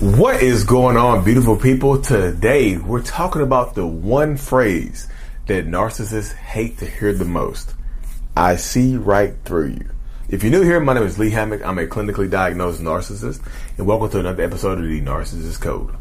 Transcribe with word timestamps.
What 0.00 0.42
is 0.42 0.64
going 0.64 0.96
on, 0.96 1.24
beautiful 1.24 1.56
people? 1.56 2.02
Today, 2.02 2.78
we're 2.78 3.00
talking 3.00 3.42
about 3.42 3.76
the 3.76 3.86
one 3.86 4.36
phrase 4.36 5.08
that 5.46 5.68
narcissists 5.68 6.34
hate 6.34 6.78
to 6.78 6.86
hear 6.86 7.12
the 7.12 7.24
most. 7.24 7.74
I 8.36 8.56
see 8.56 8.96
right 8.96 9.36
through 9.44 9.68
you. 9.68 9.90
If 10.28 10.42
you're 10.42 10.50
new 10.50 10.62
here, 10.62 10.80
my 10.80 10.94
name 10.94 11.04
is 11.04 11.16
Lee 11.16 11.30
Hammock. 11.30 11.64
I'm 11.64 11.78
a 11.78 11.86
clinically 11.86 12.28
diagnosed 12.28 12.80
narcissist, 12.80 13.40
and 13.78 13.86
welcome 13.86 14.10
to 14.10 14.18
another 14.18 14.42
episode 14.42 14.78
of 14.78 14.84
the 14.84 15.00
Narcissist 15.00 15.60
Code. 15.60 15.94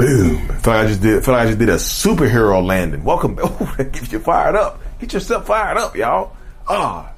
Boom. 0.00 0.38
Feel 0.38 0.54
like 0.54 0.66
I 0.66 0.86
just 0.86 1.02
did. 1.02 1.22
Feel 1.22 1.34
like 1.34 1.42
I 1.42 1.46
just 1.48 1.58
did 1.58 1.68
a 1.68 1.74
superhero 1.74 2.64
landing. 2.64 3.04
Welcome. 3.04 3.38
Oh, 3.42 3.74
that 3.76 3.92
gets 3.92 4.10
you 4.10 4.18
fired 4.18 4.56
up. 4.56 4.80
Get 4.98 5.12
yourself 5.12 5.46
fired 5.46 5.76
up, 5.76 5.94
y'all. 5.94 6.34
Ah, 6.66 7.12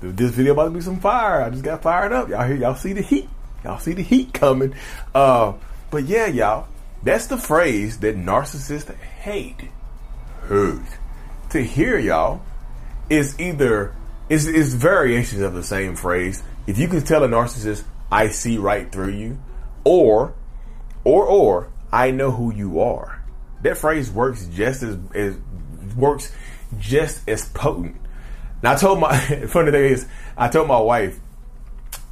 this 0.00 0.30
video 0.32 0.52
about 0.52 0.64
to 0.64 0.70
be 0.70 0.82
some 0.82 1.00
fire. 1.00 1.40
I 1.40 1.48
just 1.48 1.62
got 1.62 1.82
fired 1.82 2.12
up. 2.12 2.28
Y'all 2.28 2.46
hear? 2.46 2.56
Y'all 2.56 2.74
see 2.74 2.92
the 2.92 3.00
heat? 3.00 3.30
Y'all 3.64 3.78
see 3.78 3.94
the 3.94 4.02
heat 4.02 4.34
coming? 4.34 4.74
Uh, 5.14 5.54
but 5.90 6.04
yeah, 6.04 6.26
y'all. 6.26 6.68
That's 7.02 7.28
the 7.28 7.38
phrase 7.38 8.00
that 8.00 8.16
narcissists 8.16 8.94
hate. 8.94 9.70
Hurt. 10.42 10.82
To 11.50 11.62
hear 11.62 11.98
y'all 11.98 12.42
is 13.08 13.40
either 13.40 13.94
is 14.28 14.46
is 14.46 14.74
variations 14.74 15.40
of 15.40 15.54
the 15.54 15.62
same 15.62 15.96
phrase. 15.96 16.42
If 16.66 16.78
you 16.78 16.88
can 16.88 17.02
tell 17.04 17.24
a 17.24 17.28
narcissist, 17.28 17.84
"I 18.10 18.28
see 18.28 18.58
right 18.58 18.92
through 18.92 19.12
you," 19.12 19.38
or 19.84 20.34
or 21.04 21.24
or 21.24 21.68
I 21.92 22.10
know 22.10 22.30
who 22.30 22.52
you 22.52 22.80
are. 22.80 23.22
That 23.62 23.76
phrase 23.76 24.10
works 24.10 24.46
just 24.46 24.82
as, 24.82 24.98
as 25.14 25.36
works 25.94 26.32
just 26.78 27.28
as 27.28 27.48
potent. 27.50 27.96
Now 28.62 28.72
I 28.72 28.76
told 28.76 29.00
my 29.00 29.18
funny 29.48 29.70
thing 29.70 29.84
is 29.84 30.06
I 30.36 30.48
told 30.48 30.68
my 30.68 30.80
wife 30.80 31.18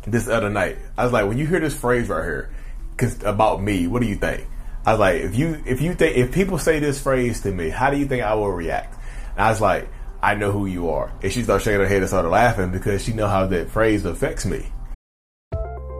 this 0.06 0.28
other 0.28 0.50
night. 0.50 0.78
I 0.96 1.04
was 1.04 1.12
like, 1.12 1.26
when 1.26 1.38
you 1.38 1.46
hear 1.46 1.60
this 1.60 1.78
phrase 1.78 2.08
right 2.08 2.22
here, 2.22 2.50
cause 2.96 3.22
about 3.22 3.62
me, 3.62 3.86
what 3.86 4.02
do 4.02 4.08
you 4.08 4.16
think? 4.16 4.46
I 4.84 4.92
was 4.92 5.00
like, 5.00 5.20
if 5.22 5.36
you 5.36 5.62
if 5.66 5.80
you 5.80 5.94
think 5.94 6.16
if 6.16 6.32
people 6.32 6.58
say 6.58 6.78
this 6.78 7.00
phrase 7.00 7.40
to 7.42 7.52
me, 7.52 7.70
how 7.70 7.90
do 7.90 7.98
you 7.98 8.06
think 8.06 8.22
I 8.22 8.34
will 8.34 8.50
react? 8.50 8.96
And 9.32 9.40
I 9.40 9.50
was 9.50 9.60
like, 9.60 9.88
I 10.22 10.34
know 10.34 10.52
who 10.52 10.66
you 10.66 10.90
are. 10.90 11.12
And 11.22 11.32
she 11.32 11.42
started 11.42 11.64
shaking 11.64 11.80
her 11.80 11.86
head 11.86 11.98
and 11.98 12.08
started 12.08 12.28
laughing 12.28 12.70
because 12.70 13.02
she 13.02 13.12
know 13.12 13.26
how 13.26 13.46
that 13.46 13.70
phrase 13.70 14.04
affects 14.04 14.44
me. 14.44 14.66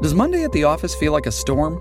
Does 0.03 0.15
Monday 0.15 0.45
at 0.45 0.53
the 0.53 0.65
office 0.65 0.95
feel 0.95 1.13
like 1.13 1.27
a 1.27 1.33
storm? 1.33 1.81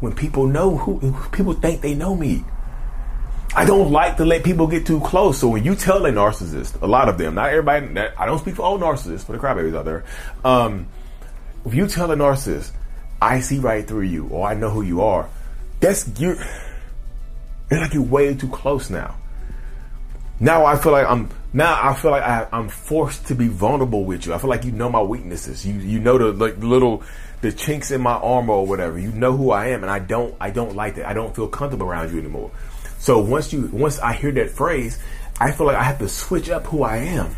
when 0.00 0.14
people 0.14 0.46
know 0.46 0.76
who 0.76 1.12
people 1.30 1.54
think 1.54 1.80
they 1.80 1.94
know 1.94 2.14
me. 2.14 2.44
I 3.54 3.64
don't 3.64 3.90
like 3.90 4.18
to 4.18 4.24
let 4.24 4.44
people 4.44 4.66
get 4.66 4.86
too 4.86 5.00
close. 5.00 5.38
So 5.38 5.48
when 5.48 5.64
you 5.64 5.74
tell 5.74 6.04
a 6.04 6.10
narcissist, 6.10 6.80
a 6.82 6.86
lot 6.86 7.08
of 7.08 7.16
them, 7.18 7.34
not 7.34 7.48
everybody, 7.48 7.98
I 8.16 8.26
don't 8.26 8.38
speak 8.38 8.56
for 8.56 8.62
all 8.62 8.78
narcissists, 8.78 9.24
for 9.24 9.32
the 9.32 9.38
crybabies 9.38 9.76
out 9.76 9.84
there. 9.86 10.04
Um, 10.44 10.86
if 11.64 11.74
you 11.74 11.86
tell 11.88 12.10
a 12.12 12.16
narcissist, 12.16 12.72
I 13.20 13.40
see 13.40 13.58
right 13.58 13.86
through 13.86 14.02
you, 14.02 14.28
or 14.28 14.46
I 14.46 14.54
know 14.54 14.70
who 14.70 14.82
you 14.82 15.02
are, 15.02 15.28
that's 15.80 16.06
you. 16.20 16.36
It's 17.70 17.80
like 17.80 17.94
you're 17.94 18.02
way 18.02 18.34
too 18.34 18.48
close 18.48 18.90
now. 18.90 19.16
Now 20.40 20.64
I 20.64 20.76
feel 20.76 20.92
like 20.92 21.06
I'm. 21.06 21.30
Now 21.52 21.78
I 21.82 21.94
feel 21.94 22.10
like 22.10 22.22
I, 22.22 22.46
I'm 22.52 22.68
forced 22.68 23.26
to 23.28 23.34
be 23.34 23.48
vulnerable 23.48 24.04
with 24.04 24.26
you. 24.26 24.34
I 24.34 24.38
feel 24.38 24.50
like 24.50 24.64
you 24.64 24.72
know 24.72 24.88
my 24.88 25.02
weaknesses. 25.02 25.66
You 25.66 25.74
you 25.74 25.98
know 25.98 26.16
the 26.16 26.32
like 26.32 26.58
little 26.58 27.02
the 27.40 27.52
chinks 27.52 27.90
in 27.90 28.00
my 28.00 28.14
armor 28.14 28.54
or 28.54 28.66
whatever. 28.66 28.98
You 28.98 29.12
know 29.12 29.36
who 29.36 29.50
I 29.50 29.68
am, 29.68 29.82
and 29.82 29.90
I 29.90 29.98
don't 29.98 30.34
I 30.40 30.50
don't 30.50 30.74
like 30.74 30.96
that. 30.96 31.06
I 31.06 31.14
don't 31.14 31.34
feel 31.34 31.48
comfortable 31.48 31.86
around 31.86 32.12
you 32.12 32.18
anymore. 32.18 32.50
So 32.98 33.20
once 33.20 33.52
you 33.52 33.68
once 33.72 33.98
I 34.00 34.12
hear 34.12 34.32
that 34.32 34.50
phrase, 34.50 34.98
I 35.40 35.52
feel 35.52 35.66
like 35.66 35.76
I 35.76 35.84
have 35.84 35.98
to 36.00 36.08
switch 36.08 36.50
up 36.50 36.66
who 36.66 36.82
I 36.82 36.96
am. 36.98 37.34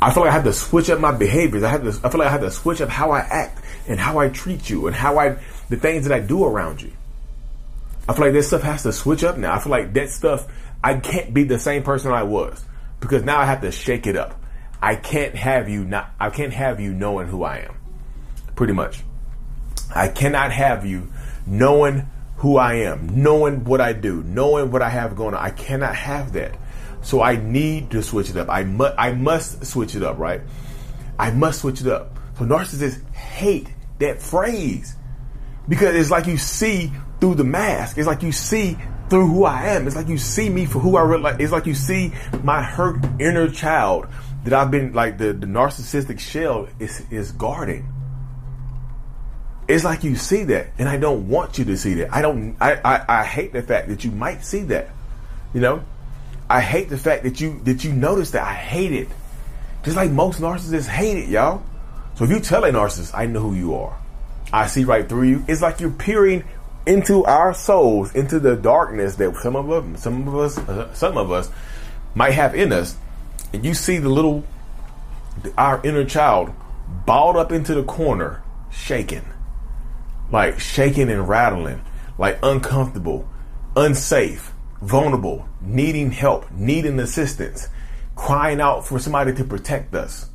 I 0.00 0.12
feel 0.12 0.22
like 0.22 0.30
I 0.30 0.34
have 0.34 0.44
to 0.44 0.52
switch 0.52 0.90
up 0.90 1.00
my 1.00 1.12
behaviors. 1.12 1.62
I 1.62 1.70
have 1.70 1.82
to 1.82 2.06
I 2.06 2.10
feel 2.10 2.18
like 2.18 2.28
I 2.28 2.32
have 2.32 2.40
to 2.40 2.50
switch 2.50 2.80
up 2.80 2.88
how 2.88 3.10
I 3.10 3.20
act 3.20 3.62
and 3.88 4.00
how 4.00 4.18
I 4.18 4.28
treat 4.28 4.68
you 4.70 4.86
and 4.86 4.96
how 4.96 5.18
I 5.18 5.38
the 5.68 5.76
things 5.76 6.06
that 6.06 6.14
I 6.14 6.20
do 6.20 6.44
around 6.44 6.80
you. 6.80 6.92
I 8.08 8.14
feel 8.14 8.24
like 8.24 8.32
this 8.32 8.48
stuff 8.48 8.62
has 8.62 8.84
to 8.84 8.92
switch 8.92 9.24
up 9.24 9.36
now. 9.36 9.54
I 9.54 9.58
feel 9.58 9.70
like 9.70 9.92
that 9.94 10.10
stuff 10.10 10.46
I 10.82 10.94
can't 10.94 11.34
be 11.34 11.44
the 11.44 11.58
same 11.58 11.82
person 11.82 12.12
I 12.12 12.22
was 12.22 12.64
because 13.00 13.22
now 13.24 13.38
I 13.38 13.44
have 13.44 13.60
to 13.62 13.72
shake 13.72 14.06
it 14.06 14.16
up. 14.16 14.40
I 14.80 14.94
can't 14.94 15.34
have 15.34 15.68
you 15.68 15.84
not 15.84 16.10
I 16.18 16.30
can't 16.30 16.52
have 16.52 16.80
you 16.80 16.94
knowing 16.94 17.28
who 17.28 17.42
I 17.44 17.58
am 17.58 17.74
pretty 18.56 18.72
much. 18.72 19.04
I 19.94 20.08
cannot 20.08 20.50
have 20.50 20.84
you 20.84 21.12
knowing 21.46 22.10
who 22.38 22.56
I 22.56 22.74
am, 22.74 23.22
knowing 23.22 23.64
what 23.64 23.80
I 23.80 23.92
do, 23.92 24.22
knowing 24.24 24.70
what 24.70 24.82
I 24.82 24.88
have 24.88 25.14
going 25.14 25.34
on. 25.34 25.42
I 25.42 25.50
cannot 25.50 25.94
have 25.94 26.32
that. 26.32 26.58
So 27.02 27.22
I 27.22 27.36
need 27.36 27.92
to 27.92 28.02
switch 28.02 28.30
it 28.30 28.36
up. 28.36 28.48
I 28.50 28.64
must 28.64 28.94
I 28.98 29.12
must 29.12 29.64
switch 29.64 29.94
it 29.94 30.02
up, 30.02 30.18
right? 30.18 30.40
I 31.18 31.30
must 31.30 31.60
switch 31.60 31.80
it 31.80 31.86
up. 31.86 32.18
So 32.36 32.44
narcissists 32.44 33.02
hate 33.14 33.72
that 34.00 34.20
phrase 34.20 34.96
because 35.68 35.94
it's 35.94 36.10
like 36.10 36.26
you 36.26 36.36
see 36.36 36.92
through 37.20 37.36
the 37.36 37.44
mask. 37.44 37.96
It's 37.96 38.06
like 38.06 38.22
you 38.22 38.32
see 38.32 38.76
through 39.08 39.28
who 39.28 39.44
I 39.44 39.68
am. 39.68 39.86
It's 39.86 39.96
like 39.96 40.08
you 40.08 40.18
see 40.18 40.48
me 40.50 40.66
for 40.66 40.80
who 40.80 40.96
I 40.96 41.02
really 41.02 41.22
like. 41.22 41.40
It's 41.40 41.52
like 41.52 41.66
you 41.66 41.74
see 41.74 42.12
my 42.42 42.62
hurt 42.62 43.02
inner 43.20 43.48
child 43.48 44.08
that 44.44 44.52
I've 44.52 44.70
been 44.70 44.92
like 44.92 45.16
the, 45.16 45.32
the 45.32 45.46
narcissistic 45.46 46.18
shell 46.18 46.68
is 46.78 47.02
is 47.10 47.32
guarding 47.32 47.88
it's 49.68 49.84
like 49.84 50.04
you 50.04 50.14
see 50.14 50.44
that, 50.44 50.68
and 50.78 50.88
I 50.88 50.96
don't 50.96 51.28
want 51.28 51.58
you 51.58 51.64
to 51.66 51.76
see 51.76 51.94
that. 51.94 52.14
I 52.14 52.22
don't. 52.22 52.56
I, 52.60 52.74
I, 52.74 53.20
I 53.20 53.24
hate 53.24 53.52
the 53.52 53.62
fact 53.62 53.88
that 53.88 54.04
you 54.04 54.10
might 54.10 54.44
see 54.44 54.62
that. 54.64 54.90
You 55.52 55.60
know, 55.60 55.82
I 56.48 56.60
hate 56.60 56.88
the 56.88 56.98
fact 56.98 57.24
that 57.24 57.40
you 57.40 57.60
that 57.64 57.82
you 57.82 57.92
notice 57.92 58.30
that. 58.32 58.42
I 58.42 58.54
hate 58.54 58.92
it. 58.92 59.08
Just 59.82 59.96
like 59.96 60.10
most 60.10 60.40
narcissists 60.40 60.86
hate 60.86 61.16
it, 61.16 61.28
y'all. 61.28 61.62
So 62.14 62.24
if 62.24 62.30
you 62.30 62.40
tell 62.40 62.64
a 62.64 62.70
narcissist, 62.70 63.12
I 63.14 63.26
know 63.26 63.40
who 63.40 63.54
you 63.54 63.74
are. 63.74 63.98
I 64.52 64.68
see 64.68 64.84
right 64.84 65.08
through 65.08 65.24
you. 65.24 65.44
It's 65.48 65.62
like 65.62 65.80
you're 65.80 65.90
peering 65.90 66.44
into 66.86 67.24
our 67.24 67.52
souls, 67.52 68.14
into 68.14 68.38
the 68.38 68.54
darkness 68.54 69.16
that 69.16 69.36
some 69.36 69.56
of 69.56 69.70
us, 69.70 70.02
some 70.02 70.28
of 70.28 70.36
us, 70.36 70.58
uh, 70.58 70.94
some 70.94 71.16
of 71.16 71.32
us 71.32 71.50
might 72.14 72.32
have 72.32 72.54
in 72.54 72.72
us, 72.72 72.96
and 73.52 73.64
you 73.64 73.74
see 73.74 73.98
the 73.98 74.08
little, 74.08 74.44
our 75.58 75.80
inner 75.84 76.04
child 76.04 76.52
balled 77.04 77.36
up 77.36 77.50
into 77.50 77.74
the 77.74 77.82
corner, 77.82 78.42
shaking 78.70 79.24
like 80.30 80.58
shaking 80.58 81.10
and 81.10 81.28
rattling, 81.28 81.80
like 82.18 82.38
uncomfortable, 82.42 83.28
unsafe, 83.76 84.52
vulnerable, 84.82 85.48
needing 85.60 86.10
help, 86.10 86.50
needing 86.52 86.98
assistance, 86.98 87.68
crying 88.14 88.60
out 88.60 88.86
for 88.86 88.98
somebody 88.98 89.34
to 89.34 89.44
protect 89.44 89.94
us. 89.94 90.28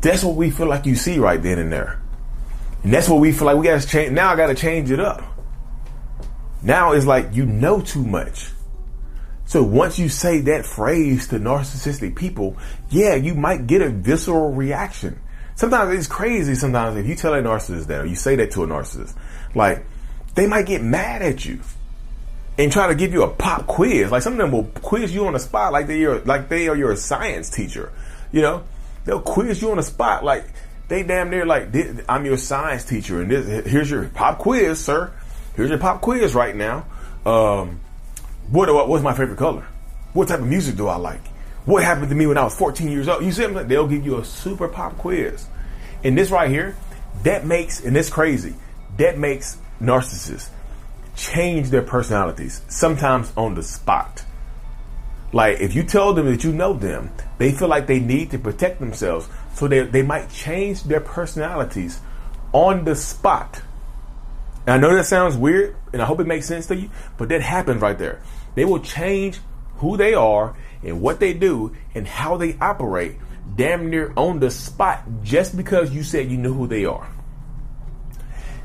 That's 0.00 0.24
what 0.24 0.34
we 0.34 0.50
feel 0.50 0.66
like 0.66 0.86
you 0.86 0.96
see 0.96 1.18
right 1.18 1.40
then 1.40 1.58
and 1.58 1.72
there. 1.72 2.02
And 2.82 2.92
that's 2.92 3.08
what 3.08 3.20
we 3.20 3.32
feel 3.32 3.46
like 3.46 3.56
we 3.56 3.64
gotta 3.64 3.86
change. 3.86 4.12
Now 4.12 4.32
I 4.32 4.36
gotta 4.36 4.54
change 4.54 4.90
it 4.90 4.98
up. 4.98 5.22
Now 6.62 6.92
it's 6.92 7.06
like 7.06 7.34
you 7.34 7.46
know 7.46 7.80
too 7.80 8.04
much. 8.04 8.50
So 9.44 9.62
once 9.62 9.98
you 9.98 10.08
say 10.08 10.40
that 10.42 10.64
phrase 10.64 11.28
to 11.28 11.38
narcissistic 11.38 12.16
people, 12.16 12.56
yeah, 12.90 13.14
you 13.14 13.34
might 13.34 13.66
get 13.66 13.82
a 13.82 13.90
visceral 13.90 14.52
reaction. 14.52 15.20
Sometimes 15.54 15.94
it's 15.94 16.06
crazy. 16.06 16.54
Sometimes 16.54 16.96
if 16.96 17.06
you 17.06 17.14
tell 17.14 17.34
a 17.34 17.42
narcissist 17.42 17.86
that, 17.86 18.00
or 18.02 18.06
you 18.06 18.16
say 18.16 18.36
that 18.36 18.50
to 18.52 18.64
a 18.64 18.66
narcissist, 18.66 19.14
like 19.54 19.84
they 20.34 20.46
might 20.46 20.66
get 20.66 20.82
mad 20.82 21.22
at 21.22 21.44
you 21.44 21.60
and 22.58 22.70
try 22.70 22.88
to 22.88 22.94
give 22.94 23.12
you 23.12 23.22
a 23.22 23.28
pop 23.28 23.66
quiz. 23.66 24.10
Like 24.10 24.22
some 24.22 24.34
of 24.34 24.38
them 24.38 24.52
will 24.52 24.64
quiz 24.64 25.14
you 25.14 25.26
on 25.26 25.32
the 25.32 25.38
spot, 25.38 25.72
like 25.72 25.86
they 25.86 26.04
are 26.04 26.20
like 26.20 26.48
they 26.48 26.68
are 26.68 26.76
your 26.76 26.96
science 26.96 27.50
teacher. 27.50 27.92
You 28.30 28.42
know, 28.42 28.64
they'll 29.04 29.20
quiz 29.20 29.62
you 29.62 29.70
on 29.70 29.76
the 29.76 29.82
spot, 29.82 30.24
like 30.24 30.44
they 30.88 31.02
damn 31.02 31.30
near 31.30 31.46
like 31.46 31.68
I'm 32.08 32.24
your 32.24 32.38
science 32.38 32.84
teacher, 32.84 33.20
and 33.20 33.30
this 33.30 33.66
here's 33.66 33.90
your 33.90 34.06
pop 34.08 34.38
quiz, 34.38 34.82
sir. 34.82 35.12
Here's 35.54 35.70
your 35.70 35.78
pop 35.78 36.00
quiz 36.00 36.34
right 36.34 36.56
now. 36.56 36.86
Um, 37.26 37.80
what 38.50 38.72
what's 38.88 39.04
my 39.04 39.14
favorite 39.14 39.38
color? 39.38 39.66
What 40.12 40.28
type 40.28 40.40
of 40.40 40.46
music 40.46 40.76
do 40.76 40.88
I 40.88 40.96
like? 40.96 41.22
What 41.64 41.84
happened 41.84 42.08
to 42.08 42.14
me 42.14 42.26
when 42.26 42.38
I 42.38 42.44
was 42.44 42.56
14 42.56 42.88
years 42.88 43.08
old? 43.08 43.24
You 43.24 43.30
see, 43.30 43.46
them? 43.46 43.68
they'll 43.68 43.86
give 43.86 44.04
you 44.04 44.18
a 44.18 44.24
super 44.24 44.68
pop 44.68 44.98
quiz. 44.98 45.46
And 46.02 46.18
this 46.18 46.30
right 46.30 46.50
here, 46.50 46.76
that 47.22 47.46
makes, 47.46 47.84
and 47.84 47.96
it's 47.96 48.10
crazy, 48.10 48.54
that 48.98 49.18
makes 49.18 49.58
narcissists 49.80 50.48
change 51.14 51.70
their 51.70 51.82
personalities, 51.82 52.62
sometimes 52.68 53.32
on 53.36 53.54
the 53.54 53.62
spot. 53.62 54.24
Like 55.32 55.60
if 55.60 55.74
you 55.74 55.82
tell 55.82 56.12
them 56.12 56.26
that 56.26 56.44
you 56.44 56.52
know 56.52 56.72
them, 56.72 57.10
they 57.38 57.52
feel 57.52 57.68
like 57.68 57.86
they 57.86 58.00
need 58.00 58.30
to 58.32 58.38
protect 58.38 58.80
themselves. 58.80 59.28
So 59.54 59.68
they, 59.68 59.80
they 59.82 60.02
might 60.02 60.30
change 60.30 60.82
their 60.84 61.00
personalities 61.00 62.00
on 62.52 62.84
the 62.84 62.96
spot. 62.96 63.62
And 64.66 64.74
I 64.74 64.78
know 64.78 64.94
that 64.94 65.04
sounds 65.04 65.36
weird, 65.36 65.76
and 65.92 66.00
I 66.00 66.04
hope 66.04 66.20
it 66.20 66.26
makes 66.26 66.46
sense 66.46 66.66
to 66.66 66.76
you, 66.76 66.90
but 67.18 67.28
that 67.30 67.40
happens 67.40 67.80
right 67.80 67.98
there. 67.98 68.20
They 68.54 68.64
will 68.64 68.80
change 68.80 69.38
who 69.76 69.96
they 69.96 70.14
are 70.14 70.54
and 70.82 71.00
what 71.00 71.20
they 71.20 71.32
do 71.32 71.74
and 71.94 72.06
how 72.06 72.36
they 72.36 72.56
operate 72.60 73.16
damn 73.56 73.90
near 73.90 74.12
on 74.16 74.40
the 74.40 74.50
spot 74.50 75.04
just 75.22 75.56
because 75.56 75.90
you 75.92 76.02
said 76.02 76.30
you 76.30 76.36
knew 76.36 76.52
who 76.52 76.66
they 76.66 76.84
are. 76.84 77.08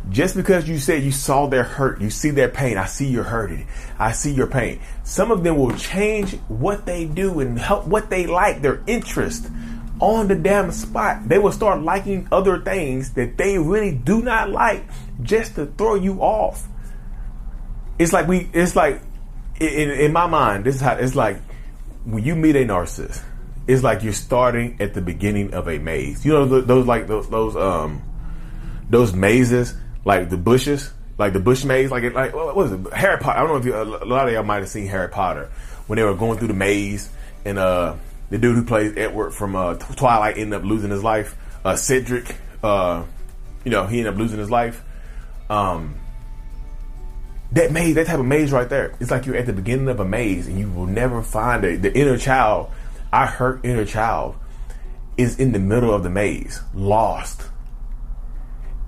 Just 0.10 0.38
because 0.38 0.70
you 0.70 0.80
said 0.80 1.04
you 1.04 1.12
saw 1.12 1.48
their 1.48 1.64
hurt, 1.64 2.00
you 2.00 2.10
see 2.10 2.30
their 2.30 2.48
pain, 2.48 2.78
I 2.78 2.86
see 2.86 3.08
you're 3.08 3.24
hurting, 3.24 3.68
I 4.00 4.14
see 4.14 4.32
your 4.32 4.48
pain. 4.48 4.80
Some 5.04 5.32
of 5.32 5.44
them 5.44 5.58
will 5.58 5.76
change 5.76 6.36
what 6.48 6.86
they 6.86 7.06
do 7.06 7.42
and 7.42 7.60
help 7.60 7.88
what 7.88 8.10
they 8.10 8.26
like, 8.26 8.62
their 8.62 8.82
interest 8.88 9.50
on 10.00 10.30
the 10.30 10.36
damn 10.36 10.72
spot. 10.72 11.28
They 11.28 11.40
will 11.40 11.52
start 11.52 11.82
liking 11.82 12.28
other 12.32 12.62
things 12.62 13.14
that 13.14 13.38
they 13.38 13.58
really 13.58 13.92
do 13.92 14.22
not 14.22 14.50
like 14.50 14.86
just 15.22 15.56
to 15.56 15.66
throw 15.66 15.96
you 15.96 16.22
off. 16.22 16.66
It's 18.00 18.14
like 18.14 18.28
we, 18.28 18.50
it's 18.54 18.78
like 18.78 19.02
in, 19.60 19.90
in 19.90 20.14
my 20.14 20.28
mind, 20.28 20.64
this 20.64 20.76
is 20.76 20.82
how 20.82 20.94
it's 20.94 21.16
like 21.16 21.42
when 22.08 22.24
you 22.24 22.36
meet 22.36 22.56
a 22.56 22.66
narcissist. 22.66 23.22
It's 23.68 23.84
like 23.84 24.02
you're 24.02 24.14
starting 24.14 24.78
at 24.80 24.94
the 24.94 25.02
beginning 25.02 25.54
of 25.54 25.68
a 25.68 25.78
maze. 25.78 26.26
You 26.26 26.32
know 26.32 26.62
those 26.62 26.86
like 26.86 27.08
those 27.08 27.30
those 27.30 27.56
um 27.58 28.02
those 28.90 29.14
mazes 29.14 29.76
like 30.06 30.30
the 30.30 30.38
bushes, 30.38 30.90
like 31.18 31.34
the 31.34 31.42
bush 31.42 31.66
maze, 31.66 31.92
like 31.92 32.04
it, 32.04 32.14
like 32.14 32.34
what 32.34 32.56
was 32.56 32.72
it? 32.72 32.94
Harry 32.94 33.18
Potter. 33.18 33.38
I 33.38 33.42
don't 33.42 33.50
know 33.50 33.58
if 33.58 33.66
you, 33.66 33.76
a 33.76 34.06
lot 34.06 34.28
of 34.28 34.34
y'all 34.34 34.44
might 34.44 34.60
have 34.60 34.70
seen 34.70 34.88
Harry 34.88 35.10
Potter 35.10 35.52
when 35.88 35.98
they 35.98 36.04
were 36.04 36.14
going 36.14 36.40
through 36.40 36.48
the 36.48 36.54
maze 36.54 37.10
and 37.44 37.60
uh 37.60 37.96
the 38.30 38.38
dude 38.38 38.56
who 38.56 38.64
plays 38.64 38.94
Edward 38.96 39.32
from 39.32 39.56
uh, 39.56 39.76
Twilight 39.76 40.38
ended 40.38 40.60
up 40.60 40.66
losing 40.66 40.92
his 40.92 41.04
life. 41.04 41.36
Uh, 41.64 41.76
Cedric, 41.76 42.36
uh, 42.64 43.04
you 43.64 43.72
know, 43.72 43.86
he 43.86 44.00
ended 44.00 44.14
up 44.14 44.20
losing 44.20 44.40
his 44.40 44.52
life. 44.52 44.84
Um, 45.50 45.96
that 47.52 47.72
maze, 47.72 47.96
that 47.96 48.08
type 48.08 48.20
of 48.20 48.26
maze 48.26 48.52
right 48.52 48.68
there, 48.68 48.96
it's 49.00 49.12
like 49.12 49.26
you're 49.26 49.36
at 49.36 49.46
the 49.46 49.54
beginning 49.54 49.88
of 49.88 50.00
a 50.00 50.06
maze 50.06 50.48
and 50.48 50.60
you 50.60 50.70
will 50.70 50.86
never 50.86 51.22
find 51.22 51.64
it. 51.64 51.82
The 51.82 51.96
inner 51.96 52.18
child, 52.18 52.72
I 53.12 53.26
hurt 53.26 53.64
inner 53.64 53.86
child, 53.86 54.36
is 55.18 55.40
in 55.40 55.52
the 55.52 55.60
middle 55.60 55.94
of 55.94 56.04
the 56.04 56.10
maze, 56.10 56.62
lost. 56.74 57.44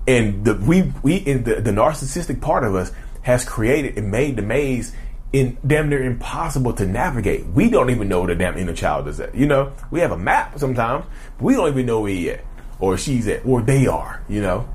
And 0.06 0.44
the 0.44 0.54
we 0.54 0.92
we 1.02 1.16
in 1.16 1.44
the, 1.44 1.56
the 1.56 1.70
narcissistic 1.70 2.40
part 2.40 2.64
of 2.64 2.74
us 2.74 2.92
has 3.22 3.44
created 3.44 3.98
and 3.98 4.10
made 4.10 4.36
the 4.36 4.42
maze 4.42 4.94
in 5.32 5.56
damn 5.66 5.88
near 5.88 6.02
impossible 6.02 6.72
to 6.74 6.86
navigate. 6.86 7.46
We 7.46 7.70
don't 7.70 7.90
even 7.90 8.08
know 8.08 8.20
where 8.20 8.28
the 8.28 8.34
damn 8.34 8.58
inner 8.58 8.72
child 8.74 9.08
is 9.08 9.20
at. 9.20 9.34
You 9.34 9.46
know, 9.46 9.72
we 9.90 10.00
have 10.00 10.10
a 10.10 10.18
map 10.18 10.58
sometimes, 10.58 11.04
but 11.38 11.44
we 11.44 11.54
don't 11.54 11.68
even 11.68 11.86
know 11.86 12.00
where 12.00 12.12
he 12.12 12.30
at 12.30 12.44
or 12.80 12.96
she's 12.96 13.28
at 13.28 13.44
or 13.44 13.62
they 13.62 13.86
are. 13.86 14.22
You 14.28 14.42
know, 14.42 14.68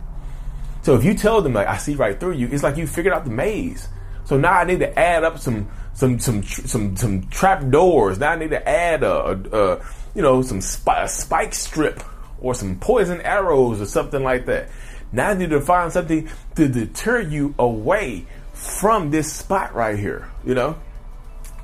so 0.85 0.93
if 0.93 1.03
you 1.03 1.15
tell 1.15 1.41
them 1.41 1.53
like 1.53 1.65
I 1.65 1.77
see 1.77 1.95
right 1.95 2.19
through 2.19 2.33
you, 2.33 2.47
it's 2.47 2.61
like 2.61 2.77
you 2.77 2.85
figured 2.85 3.11
out 3.11 3.23
the 3.23 3.31
maze. 3.31 3.87
So 4.25 4.37
now 4.37 4.51
I 4.51 4.65
need 4.65 4.81
to 4.81 4.99
add 4.99 5.23
up 5.23 5.39
some 5.39 5.67
some 5.95 6.19
some 6.19 6.43
some 6.43 6.95
some 6.95 7.27
trap 7.29 7.71
doors. 7.71 8.19
Now 8.19 8.33
I 8.33 8.35
need 8.35 8.51
to 8.51 8.69
add 8.69 9.01
a, 9.01 9.11
a, 9.11 9.33
a 9.33 9.85
you 10.13 10.21
know 10.21 10.43
some 10.43 10.61
sp- 10.61 11.09
spike 11.09 11.55
strip 11.55 12.03
or 12.39 12.53
some 12.53 12.77
poison 12.77 13.19
arrows 13.21 13.81
or 13.81 13.87
something 13.87 14.21
like 14.21 14.45
that. 14.45 14.69
Now 15.11 15.31
I 15.31 15.33
need 15.33 15.49
to 15.49 15.59
find 15.59 15.91
something 15.91 16.29
to 16.53 16.67
deter 16.67 17.19
you 17.19 17.55
away 17.57 18.27
from 18.53 19.09
this 19.09 19.33
spot 19.33 19.73
right 19.73 19.97
here. 19.97 20.29
You 20.45 20.53
know, 20.53 20.77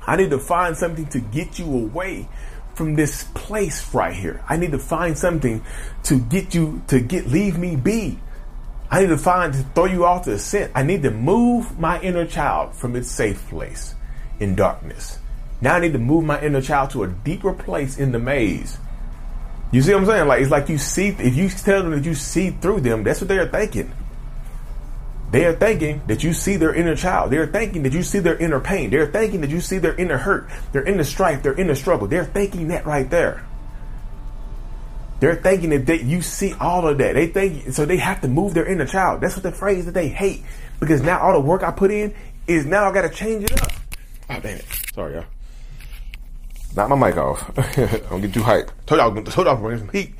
I 0.04 0.16
need 0.16 0.30
to 0.30 0.40
find 0.40 0.76
something 0.76 1.06
to 1.10 1.20
get 1.20 1.60
you 1.60 1.66
away 1.66 2.28
from 2.74 2.96
this 2.96 3.22
place 3.34 3.94
right 3.94 4.16
here. 4.16 4.42
I 4.48 4.56
need 4.56 4.72
to 4.72 4.80
find 4.80 5.16
something 5.16 5.64
to 6.02 6.18
get 6.18 6.56
you 6.56 6.82
to 6.88 6.98
get 6.98 7.28
leave 7.28 7.56
me 7.56 7.76
be. 7.76 8.18
I 8.92 9.00
need 9.00 9.08
to 9.08 9.16
find 9.16 9.54
to 9.54 9.62
throw 9.74 9.86
you 9.86 10.04
off 10.04 10.26
the 10.26 10.38
scent. 10.38 10.70
I 10.74 10.82
need 10.82 11.02
to 11.04 11.10
move 11.10 11.78
my 11.78 11.98
inner 12.02 12.26
child 12.26 12.74
from 12.74 12.94
its 12.94 13.10
safe 13.10 13.48
place 13.48 13.94
in 14.38 14.54
darkness. 14.54 15.18
Now 15.62 15.76
I 15.76 15.80
need 15.80 15.94
to 15.94 15.98
move 15.98 16.24
my 16.24 16.38
inner 16.42 16.60
child 16.60 16.90
to 16.90 17.04
a 17.04 17.08
deeper 17.08 17.54
place 17.54 17.96
in 17.96 18.12
the 18.12 18.18
maze. 18.18 18.76
You 19.70 19.80
see 19.80 19.94
what 19.94 20.00
I'm 20.00 20.06
saying? 20.06 20.28
Like 20.28 20.42
it's 20.42 20.50
like 20.50 20.68
you 20.68 20.76
see 20.76 21.08
if 21.08 21.34
you 21.34 21.48
tell 21.48 21.82
them 21.82 21.92
that 21.92 22.04
you 22.04 22.14
see 22.14 22.50
through 22.50 22.82
them, 22.82 23.02
that's 23.02 23.22
what 23.22 23.28
they 23.28 23.38
are 23.38 23.48
thinking. 23.48 23.94
They 25.30 25.46
are 25.46 25.54
thinking 25.54 26.02
that 26.08 26.22
you 26.22 26.34
see 26.34 26.56
their 26.56 26.74
inner 26.74 26.94
child. 26.94 27.30
They're 27.30 27.46
thinking 27.46 27.84
that 27.84 27.94
you 27.94 28.02
see 28.02 28.18
their 28.18 28.36
inner 28.36 28.60
pain. 28.60 28.90
They're 28.90 29.10
thinking 29.10 29.40
that 29.40 29.48
you 29.48 29.62
see 29.62 29.78
their 29.78 29.94
inner 29.94 30.18
hurt, 30.18 30.50
their 30.72 30.84
inner 30.84 31.04
strife, 31.04 31.42
their 31.42 31.58
inner 31.58 31.74
struggle. 31.74 32.08
They're 32.08 32.26
thinking 32.26 32.68
that 32.68 32.84
right 32.84 33.08
there. 33.08 33.42
They're 35.22 35.36
thinking 35.36 35.70
that 35.70 35.86
they, 35.86 36.02
you 36.02 36.20
see 36.20 36.52
all 36.54 36.88
of 36.88 36.98
that. 36.98 37.14
They 37.14 37.28
think 37.28 37.74
so 37.74 37.84
they 37.84 37.98
have 37.98 38.22
to 38.22 38.28
move 38.28 38.54
their 38.54 38.66
inner 38.66 38.86
child. 38.86 39.20
That's 39.20 39.36
what 39.36 39.44
the 39.44 39.52
phrase 39.52 39.86
that 39.86 39.92
they 39.92 40.08
hate 40.08 40.42
because 40.80 41.00
now 41.00 41.20
all 41.20 41.32
the 41.32 41.38
work 41.38 41.62
I 41.62 41.70
put 41.70 41.92
in 41.92 42.12
is 42.48 42.66
now 42.66 42.90
I 42.90 42.92
got 42.92 43.02
to 43.02 43.08
change 43.08 43.44
it 43.44 43.62
up. 43.62 43.70
Oh 44.28 44.40
damn 44.40 44.58
it! 44.58 44.64
Sorry, 44.92 45.14
y'all. 45.14 45.26
Knock 46.74 46.88
my 46.88 46.96
mic 46.96 47.16
off. 47.16 47.54
Don't 48.10 48.20
get 48.20 48.34
too 48.34 48.40
hyped. 48.40 48.70
Told 48.84 48.98
y'all, 48.98 49.22
told 49.22 49.46
y'all, 49.46 49.54
bring 49.54 49.78
some 49.78 49.90
heat 49.90 50.12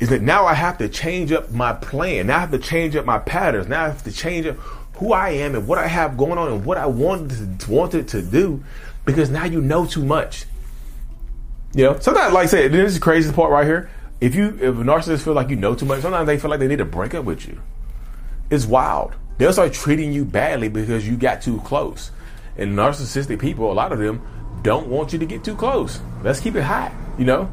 is 0.00 0.10
that 0.10 0.20
now 0.20 0.44
I 0.44 0.52
have 0.52 0.76
to 0.76 0.90
change 0.90 1.32
up 1.32 1.50
my 1.50 1.72
plan. 1.72 2.26
Now 2.26 2.36
I 2.36 2.40
have 2.40 2.50
to 2.50 2.58
change 2.58 2.94
up 2.94 3.06
my 3.06 3.20
patterns. 3.20 3.68
Now 3.68 3.86
I 3.86 3.88
have 3.88 4.04
to 4.04 4.12
change 4.12 4.44
up 4.44 4.56
who 4.96 5.14
I 5.14 5.30
am 5.30 5.54
and 5.54 5.66
what 5.66 5.78
I 5.78 5.86
have 5.86 6.18
going 6.18 6.36
on 6.36 6.52
and 6.52 6.66
what 6.66 6.76
I 6.76 6.84
wanted 6.84 7.58
to, 7.60 7.70
wanted 7.70 8.08
to 8.08 8.20
do 8.20 8.62
because 9.06 9.30
now 9.30 9.46
you 9.46 9.62
know 9.62 9.86
too 9.86 10.04
much. 10.04 10.44
You 11.76 11.84
know, 11.84 11.98
sometimes, 11.98 12.32
like 12.32 12.44
I 12.44 12.46
said, 12.46 12.72
this 12.72 12.88
is 12.88 12.94
the 12.94 13.00
craziest 13.00 13.36
part 13.36 13.50
right 13.50 13.66
here. 13.66 13.90
If 14.18 14.34
you, 14.34 14.46
if 14.46 14.62
a 14.62 14.82
narcissist 14.82 15.22
feel 15.22 15.34
like 15.34 15.50
you 15.50 15.56
know 15.56 15.74
too 15.74 15.84
much, 15.84 16.00
sometimes 16.00 16.26
they 16.26 16.38
feel 16.38 16.50
like 16.50 16.58
they 16.58 16.68
need 16.68 16.78
to 16.78 16.86
break 16.86 17.12
up 17.12 17.26
with 17.26 17.46
you. 17.46 17.60
It's 18.48 18.64
wild. 18.64 19.12
They'll 19.36 19.52
start 19.52 19.74
treating 19.74 20.10
you 20.10 20.24
badly 20.24 20.70
because 20.70 21.06
you 21.06 21.18
got 21.18 21.42
too 21.42 21.60
close. 21.60 22.10
And 22.56 22.74
narcissistic 22.74 23.38
people, 23.38 23.70
a 23.70 23.74
lot 23.74 23.92
of 23.92 23.98
them, 23.98 24.26
don't 24.62 24.88
want 24.88 25.12
you 25.12 25.18
to 25.18 25.26
get 25.26 25.44
too 25.44 25.54
close. 25.54 26.00
Let's 26.22 26.40
keep 26.40 26.56
it 26.56 26.62
hot, 26.62 26.92
you 27.18 27.26
know? 27.26 27.52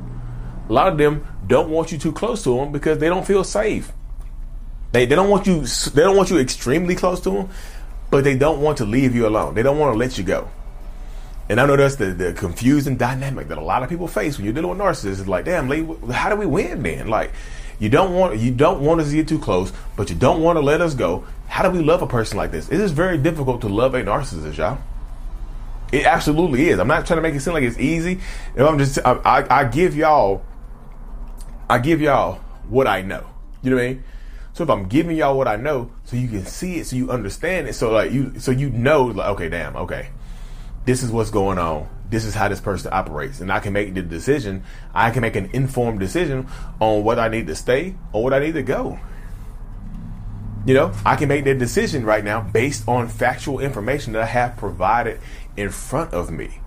A 0.70 0.72
lot 0.72 0.88
of 0.88 0.98
them 0.98 1.28
don't 1.46 1.70
want 1.70 1.92
you 1.92 1.98
too 1.98 2.14
close 2.14 2.46
to 2.46 2.56
them 2.56 2.72
because 2.72 3.00
they 3.00 3.10
don't 3.10 3.28
feel 3.28 3.44
safe. 3.44 3.92
They, 4.94 5.06
they 5.06 5.16
don't 5.16 5.30
want 5.30 5.48
you 5.48 5.66
they 5.66 6.02
don't 6.02 6.16
want 6.16 6.30
you 6.30 6.38
extremely 6.38 6.96
close 6.96 7.20
to 7.22 7.30
them, 7.30 7.50
but 8.10 8.24
they 8.24 8.38
don't 8.38 8.62
want 8.62 8.78
to 8.78 8.86
leave 8.86 9.14
you 9.14 9.28
alone. 9.28 9.54
They 9.54 9.64
don't 9.64 9.80
want 9.80 9.94
to 9.94 9.98
let 9.98 10.18
you 10.18 10.24
go. 10.24 10.48
And 11.54 11.62
I 11.62 11.68
know 11.68 11.76
that's 11.76 11.98
the, 11.98 12.06
the 12.06 12.34
confusing 12.34 12.98
dynamic 12.98 13.48
that 13.50 13.60
a 13.60 13.64
lot 13.64 13.84
of 13.84 13.90
people 13.90 14.08
face 14.08 14.40
when 14.40 14.46
you're 14.46 14.56
dealing 14.56 14.72
with 14.72 14.80
narcissists. 14.80 15.20
It's 15.20 15.28
like, 15.28 15.46
damn, 15.46 15.70
Lee, 15.70 15.88
how 16.12 16.32
do 16.32 16.36
we 16.36 16.48
win 16.48 16.82
then? 16.82 17.10
Like, 17.10 17.32
you 17.78 17.90
don't 17.90 18.16
want 18.16 18.40
you 18.40 18.50
don't 18.50 18.82
want 18.82 19.02
us 19.02 19.12
to 19.12 19.16
get 19.18 19.28
too 19.28 19.38
close, 19.38 19.72
but 19.96 20.10
you 20.10 20.16
don't 20.16 20.42
want 20.42 20.58
to 20.58 20.62
let 20.62 20.82
us 20.82 20.96
go. 20.96 21.28
How 21.48 21.62
do 21.62 21.70
we 21.70 21.84
love 21.84 22.02
a 22.02 22.08
person 22.08 22.38
like 22.38 22.50
this? 22.50 22.72
It 22.72 22.80
is 22.80 22.92
very 22.92 23.20
difficult 23.20 23.62
to 23.62 23.68
love 23.68 23.94
a 23.94 24.02
narcissist, 24.02 24.58
y'all. 24.58 24.80
It 25.92 26.08
absolutely 26.08 26.70
is. 26.70 26.80
I'm 26.80 26.88
not 26.88 27.06
trying 27.06 27.20
to 27.20 27.22
make 27.22 27.36
it 27.36 27.42
seem 27.42 27.54
like 27.54 27.62
it's 27.62 27.78
easy. 27.78 28.20
I'm 28.58 28.80
just, 28.80 28.98
I, 29.06 29.12
I, 29.24 29.60
I 29.60 29.64
give 29.66 29.96
y'all 29.96 30.44
I 31.70 31.78
give 31.78 32.02
y'all 32.02 32.40
what 32.68 32.88
I 32.88 33.04
know. 33.04 33.28
You 33.62 33.70
know 33.70 33.76
what 33.76 33.84
I 33.84 33.88
mean? 33.90 34.04
So 34.54 34.64
if 34.64 34.72
I'm 34.72 34.88
giving 34.88 35.16
y'all 35.16 35.38
what 35.38 35.48
I 35.48 35.58
know, 35.58 35.92
so 36.06 36.16
you 36.16 36.30
can 36.30 36.48
see 36.48 36.78
it, 36.78 36.88
so 36.88 36.96
you 36.96 37.12
understand 37.12 37.68
it, 37.68 37.74
so 37.74 37.92
like 37.92 38.12
you, 38.12 38.40
so 38.40 38.50
you 38.50 38.72
know, 38.72 39.04
like 39.04 39.28
okay, 39.34 39.50
damn, 39.50 39.76
okay, 39.76 40.10
this 40.86 41.04
is 41.04 41.12
what's 41.12 41.30
going 41.30 41.58
on. 41.58 41.88
This 42.10 42.26
is 42.26 42.36
how 42.36 42.48
this 42.48 42.62
person 42.62 42.92
operates, 42.94 43.42
and 43.42 43.52
I 43.52 43.60
can 43.60 43.74
make 43.74 43.94
the 43.94 44.02
decision. 44.02 44.64
I 44.94 45.10
can 45.10 45.22
make 45.22 45.36
an 45.36 45.50
informed 45.54 46.00
decision 46.00 46.48
on 46.80 47.04
what 47.04 47.18
I 47.18 47.28
need 47.28 47.48
to 47.48 47.56
stay 47.56 47.96
or 48.12 48.24
what 48.24 48.34
I 48.34 48.40
need 48.40 48.54
to 48.54 48.62
go. 48.62 49.00
You 50.66 50.76
know, 50.76 50.94
I 51.06 51.16
can 51.16 51.28
make 51.28 51.44
that 51.46 51.58
decision 51.58 52.06
right 52.06 52.24
now 52.24 52.42
based 52.42 52.88
on 52.88 53.08
factual 53.08 53.60
information 53.60 54.14
that 54.14 54.22
I 54.22 54.28
have 54.28 54.58
provided 54.58 55.20
in 55.58 55.70
front 55.70 56.14
of 56.14 56.32
me. 56.32 56.60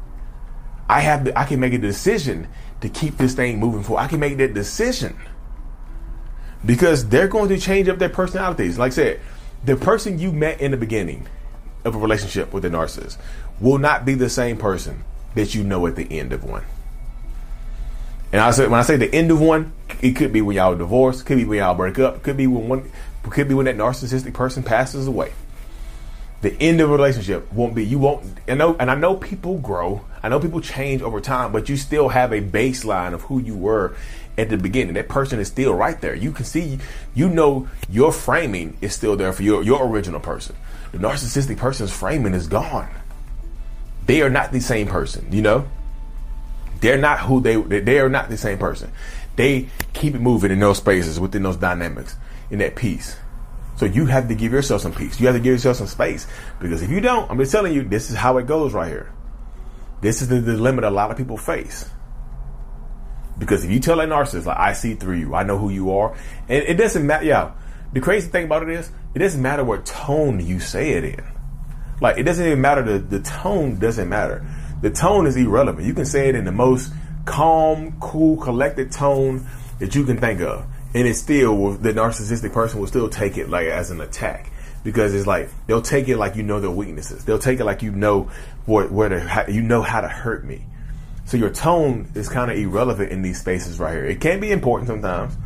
I 0.88 1.00
have, 1.00 1.25
the, 1.25 1.38
I 1.38 1.44
can 1.44 1.61
make 1.61 1.73
a 1.73 1.78
decision 1.78 2.49
to 2.80 2.88
keep 2.88 3.16
this 3.16 3.35
thing 3.35 3.58
moving 3.58 3.82
forward. 3.82 4.02
I 4.02 4.08
can 4.08 4.20
make 4.20 4.37
that 4.38 4.52
decision 4.52 5.16
because 6.64 7.08
they're 7.08 7.28
going 7.28 7.49
to 7.49 7.58
change 7.58 7.88
up 7.88 7.99
their 7.99 8.08
personalities. 8.08 8.78
Like 8.78 8.92
I 8.92 8.94
said, 8.94 9.20
the 9.64 9.76
person 9.76 10.18
you 10.18 10.32
met 10.32 10.61
in 10.61 10.73
the 10.73 10.76
beginning 10.76 11.26
of 11.87 11.95
a 11.95 11.99
relationship 11.99 12.52
with 12.52 12.64
a 12.64 12.71
narcissist 12.71 13.16
will 13.61 13.78
not 13.78 14.05
be 14.05 14.14
the 14.14 14.28
same 14.28 14.57
person 14.57 15.05
that 15.35 15.55
you 15.55 15.62
know 15.62 15.87
at 15.87 15.97
the 15.97 16.19
end 16.19 16.33
of 16.33 16.45
one. 16.45 16.64
And 18.33 18.40
I 18.40 18.50
said 18.50 18.71
when 18.71 18.81
I 18.81 18.83
say 18.83 18.97
the 18.97 19.14
end 19.14 19.31
of 19.31 19.40
one, 19.40 19.73
it 20.02 20.12
could 20.12 20.33
be 20.33 20.43
when 20.43 20.57
y'all 20.57 20.75
divorce, 20.75 21.23
could 21.23 21.37
be 21.37 21.45
when 21.45 21.59
y'all 21.59 21.75
break 21.75 21.99
up, 21.99 22.23
could 22.23 22.37
be 22.37 22.47
when 22.47 22.69
one, 22.69 22.90
could 23.23 23.49
be 23.49 23.55
when 23.55 23.66
that 23.66 23.76
narcissistic 23.76 24.35
person 24.35 24.62
passes 24.62 25.07
away. 25.07 25.33
the 26.43 26.55
end 26.61 26.81
of 26.81 26.90
a 26.90 26.93
relationship 26.93 27.50
won't 27.52 27.75
be 27.75 27.85
you 27.85 27.99
won't 27.99 28.25
I 28.47 28.55
know 28.55 28.76
and 28.78 28.90
I 28.90 28.95
know 28.95 29.16
people 29.16 29.59
grow. 29.59 30.05
I 30.23 30.28
know 30.28 30.40
people 30.40 30.61
change 30.61 31.02
over 31.02 31.21
time, 31.21 31.52
but 31.52 31.69
you 31.69 31.76
still 31.76 32.09
have 32.09 32.33
a 32.33 32.40
baseline 32.40 33.14
of 33.14 33.23
who 33.23 33.40
you 33.40 33.55
were 33.55 33.97
at 34.37 34.50
the 34.50 34.57
beginning. 34.57 34.95
That 34.95 35.09
person 35.09 35.38
is 35.38 35.49
still 35.49 35.73
right 35.75 36.00
there. 36.00 36.14
You 36.14 36.33
can 36.33 36.45
see 36.45 36.78
you 37.14 37.28
know 37.28 37.69
your 37.88 38.12
framing 38.12 38.76
is 38.81 38.95
still 38.95 39.16
there 39.16 39.33
for 39.33 39.43
your, 39.43 39.62
your 39.62 39.87
original 39.87 40.21
person. 40.21 40.57
The 40.96 41.06
narcissistic 41.06 41.58
person's 41.58 41.92
framing 41.92 42.32
is 42.32 42.46
gone. 42.46 42.88
They 44.06 44.22
are 44.22 44.30
not 44.30 44.50
the 44.50 44.60
same 44.60 44.86
person, 44.86 45.30
you 45.30 45.42
know? 45.42 45.68
They're 46.80 46.96
not 46.96 47.20
who 47.20 47.40
they 47.40 47.56
they 47.56 47.98
are 48.00 48.08
not 48.08 48.30
the 48.30 48.38
same 48.38 48.56
person. 48.56 48.92
They 49.36 49.68
keep 49.92 50.14
it 50.14 50.20
moving 50.20 50.50
in 50.50 50.60
those 50.60 50.78
spaces 50.78 51.20
within 51.20 51.42
those 51.42 51.56
dynamics 51.56 52.16
in 52.50 52.60
that 52.60 52.76
peace. 52.76 53.16
So 53.76 53.84
you 53.84 54.06
have 54.06 54.28
to 54.28 54.34
give 54.34 54.52
yourself 54.52 54.82
some 54.82 54.94
peace. 54.94 55.20
You 55.20 55.26
have 55.26 55.36
to 55.36 55.40
give 55.40 55.52
yourself 55.52 55.76
some 55.76 55.86
space. 55.86 56.26
Because 56.60 56.80
if 56.82 56.90
you 56.90 57.00
don't, 57.00 57.30
I'm 57.30 57.38
just 57.38 57.52
telling 57.52 57.74
you, 57.74 57.82
this 57.82 58.10
is 58.10 58.16
how 58.16 58.38
it 58.38 58.46
goes 58.46 58.72
right 58.72 58.88
here. 58.88 59.12
This 60.00 60.22
is 60.22 60.28
the 60.28 60.40
dilemma 60.40 60.88
a 60.88 60.90
lot 60.90 61.10
of 61.10 61.18
people 61.18 61.36
face. 61.36 61.90
Because 63.38 63.64
if 63.64 63.70
you 63.70 63.80
tell 63.80 64.00
a 64.00 64.06
narcissist, 64.06 64.46
like, 64.46 64.58
I 64.58 64.72
see 64.72 64.94
through 64.94 65.16
you, 65.16 65.34
I 65.34 65.42
know 65.42 65.58
who 65.58 65.68
you 65.68 65.90
are, 65.90 66.16
and 66.48 66.62
it 66.62 66.74
doesn't 66.74 67.06
matter, 67.06 67.26
yeah. 67.26 67.52
The 67.93 68.00
crazy 68.00 68.28
thing 68.28 68.45
about 68.45 68.62
it 68.62 68.71
is, 68.71 68.90
it 69.14 69.21
doesn't 69.21 69.40
matter 69.40 69.64
what 69.64 69.87
tone 69.87 70.45
you 70.45 70.61
say 70.61 70.93
it 70.93 71.05
in. 71.05 71.25
Like, 72.00 72.19
it 72.19 72.25
doesn't 72.25 72.45
even 72.45 72.61
matter, 72.61 72.83
the, 72.83 72.99
the 72.99 73.21
tone 73.21 73.78
doesn't 73.78 74.09
matter. 74.09 74.47
The 74.83 74.90
tone 74.90 75.26
is 75.26 75.37
irrelevant. 75.37 75.87
You 75.87 75.95
can 75.95 76.05
say 76.05 76.28
it 76.28 76.35
in 76.35 76.45
the 76.45 76.52
most 76.52 76.93
calm, 77.25 77.97
cool, 78.00 78.37
collected 78.37 78.93
tone 78.93 79.47
that 79.78 79.95
you 79.95 80.05
can 80.05 80.19
think 80.19 80.40
of 80.40 80.66
and 80.97 81.07
it 81.07 81.14
still 81.14 81.73
the 81.73 81.93
narcissistic 81.93 82.55
person 82.55 82.81
will 82.81 82.87
still 82.87 83.11
take 83.11 83.37
it 83.37 83.50
like 83.50 83.66
as 83.66 83.90
an 83.90 84.00
attack 84.00 84.50
because 84.83 85.14
it's 85.14 85.26
like 85.26 85.50
they'll 85.66 85.83
take 85.83 86.09
it 86.09 86.16
like 86.16 86.37
you 86.37 86.43
know 86.43 86.59
their 86.59 86.71
weaknesses. 86.71 87.25
They'll 87.25 87.38
take 87.38 87.61
it 87.61 87.64
like 87.64 87.83
you 87.83 87.90
know 87.93 88.31
what 88.64 88.90
where 88.90 89.11
to 89.11 89.52
you 89.52 89.61
know 89.61 89.83
how 89.83 90.00
to 90.00 90.09
hurt 90.09 90.45
me. 90.45 90.64
So 91.26 91.37
your 91.37 91.50
tone 91.50 92.11
is 92.14 92.31
kind 92.31 92.50
of 92.50 92.57
irrelevant 92.57 93.12
in 93.12 93.21
these 93.21 93.38
spaces 93.38 93.78
right 93.78 93.93
here. 93.93 94.07
It 94.07 94.23
can 94.23 94.40
be 94.40 94.52
important 94.52 94.88
sometimes, 94.88 95.37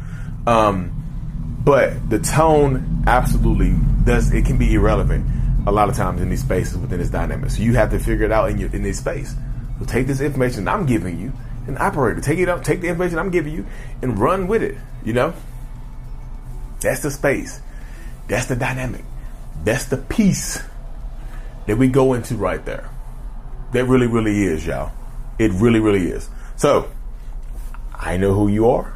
um, 0.47 1.00
but 1.64 2.09
the 2.09 2.19
tone 2.19 3.05
absolutely 3.07 3.75
does. 4.05 4.33
It 4.33 4.45
can 4.45 4.59
be 4.59 4.75
irrelevant 4.75 5.26
a 5.67 5.73
lot 5.73 5.88
of 5.88 5.97
times 5.97 6.21
in 6.23 6.31
these 6.31 6.40
spaces 6.40 6.79
within 6.79 6.99
this 6.99 7.11
dynamic. 7.11 7.50
So 7.50 7.62
you 7.62 7.75
have 7.75 7.90
to 7.90 7.99
figure 7.99 8.25
it 8.25 8.33
out 8.33 8.50
in 8.50 8.59
your 8.59 8.71
in 8.75 8.83
this 8.83 8.99
space. 8.99 9.35
So 9.79 9.85
take 9.85 10.07
this 10.07 10.21
information 10.21 10.69
I'm 10.69 10.87
giving 10.87 11.21
you 11.21 11.33
and 11.67 11.79
operate 11.79 12.19
it. 12.19 12.25
Take 12.25 12.38
it 12.38 12.49
up. 12.49 12.64
Take 12.64 12.81
the 12.81 12.88
information 12.88 13.19
I'm 13.19 13.31
giving 13.31 13.52
you 13.52 13.67
and 14.02 14.19
run 14.19 14.49
with 14.49 14.62
it. 14.62 14.76
You 15.05 15.12
know, 15.12 15.35
that's 16.81 17.02
the 17.02 17.11
space. 17.11 17.61
That's 18.29 18.47
the 18.47 18.57
dynamic. 18.57 19.05
That's 19.64 19.87
the 19.87 19.97
piece 19.97 20.62
that 21.67 21.76
we 21.76 21.88
go 21.88 22.14
into 22.14 22.37
right 22.37 22.64
there. 22.64 22.88
That 23.73 23.85
really, 23.85 24.07
really 24.07 24.45
is, 24.45 24.67
y'all. 24.67 24.93
It 25.38 25.52
really, 25.52 25.81
really 25.81 26.09
is. 26.09 26.29
So, 26.57 26.90
I 27.95 28.17
know 28.17 28.35
who 28.35 28.49
you 28.49 28.69
are. 28.69 28.95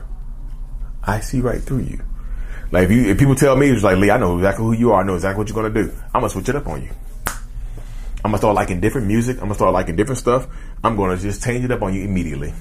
I 1.02 1.20
see 1.20 1.40
right 1.40 1.60
through 1.60 1.80
you. 1.80 2.02
Like 2.70 2.84
if 2.84 2.90
you, 2.90 3.04
if 3.10 3.18
people 3.18 3.34
tell 3.34 3.56
me 3.56 3.68
it's 3.68 3.82
like 3.82 3.96
Lee, 3.96 4.10
I 4.10 4.16
know 4.16 4.36
exactly 4.36 4.64
who 4.64 4.72
you 4.72 4.92
are. 4.92 5.02
I 5.02 5.06
know 5.06 5.14
exactly 5.14 5.38
what 5.38 5.48
you're 5.48 5.56
gonna 5.56 5.74
do. 5.74 5.92
I'm 6.06 6.20
gonna 6.20 6.30
switch 6.30 6.48
it 6.48 6.56
up 6.56 6.66
on 6.66 6.82
you. 6.82 6.90
I'm 8.24 8.30
gonna 8.30 8.38
start 8.38 8.54
liking 8.54 8.80
different 8.80 9.06
music. 9.06 9.36
I'm 9.36 9.44
gonna 9.44 9.54
start 9.54 9.72
liking 9.72 9.96
different 9.96 10.18
stuff. 10.18 10.46
I'm 10.82 10.96
gonna 10.96 11.16
just 11.16 11.44
change 11.44 11.64
it 11.64 11.70
up 11.70 11.82
on 11.82 11.94
you 11.94 12.02
immediately. 12.02 12.54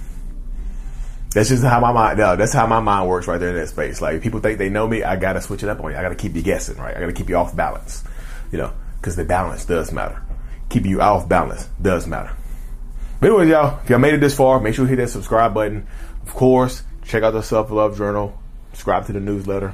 That's 1.33 1.49
just 1.49 1.63
how 1.63 1.79
my 1.79 1.91
mind. 1.91 2.19
That's 2.19 2.53
how 2.53 2.67
my 2.67 2.79
mind 2.79 3.09
works 3.09 3.27
right 3.27 3.39
there 3.39 3.49
in 3.49 3.55
that 3.55 3.69
space. 3.69 4.01
Like 4.01 4.21
people 4.21 4.39
think 4.39 4.59
they 4.59 4.69
know 4.69 4.87
me, 4.87 5.03
I 5.03 5.15
gotta 5.15 5.41
switch 5.41 5.63
it 5.63 5.69
up 5.69 5.79
on 5.79 5.91
you. 5.91 5.97
I 5.97 6.01
gotta 6.01 6.15
keep 6.15 6.35
you 6.35 6.41
guessing, 6.41 6.77
right? 6.77 6.95
I 6.95 6.99
gotta 6.99 7.13
keep 7.13 7.29
you 7.29 7.37
off 7.37 7.55
balance, 7.55 8.03
you 8.51 8.57
know, 8.57 8.73
because 8.99 9.15
the 9.15 9.23
balance 9.23 9.65
does 9.65 9.91
matter. 9.91 10.21
Keeping 10.69 10.91
you 10.91 11.01
off 11.01 11.27
balance 11.27 11.69
does 11.81 12.07
matter. 12.07 12.35
But 13.19 13.29
anyways, 13.29 13.49
y'all, 13.49 13.79
if 13.81 13.89
y'all 13.89 13.99
made 13.99 14.13
it 14.13 14.19
this 14.19 14.35
far, 14.35 14.59
make 14.59 14.75
sure 14.75 14.83
you 14.85 14.89
hit 14.89 14.97
that 14.97 15.09
subscribe 15.09 15.53
button. 15.53 15.87
Of 16.23 16.33
course, 16.33 16.83
check 17.03 17.23
out 17.23 17.31
the 17.31 17.41
self 17.41 17.71
love 17.71 17.97
journal. 17.97 18.37
Subscribe 18.73 19.05
to 19.05 19.13
the 19.13 19.19
newsletter. 19.19 19.73